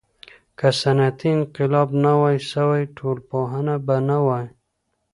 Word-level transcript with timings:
که 0.57 0.67
صنعتي 0.81 1.27
انقلاب 1.37 1.89
نه 2.03 2.13
وای 2.21 2.37
سوی، 2.51 2.81
ټولنپوهنه 2.97 3.75
به 3.85 3.95
نه 4.09 4.17
وای. 4.25 4.47